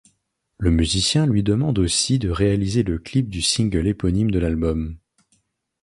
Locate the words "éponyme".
3.85-4.31